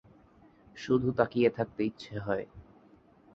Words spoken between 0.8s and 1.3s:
শুধু